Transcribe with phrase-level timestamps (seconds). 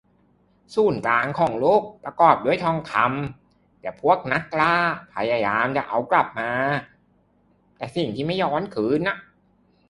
[0.75, 4.75] ศูนย์กลางของโลกประกอบด้วยทองคำ แต่พวกนักล่า
[5.13, 6.51] พยายามจะเอากลับมา
[7.77, 9.01] แต่สิ่งที่ไม่ย้อนคืน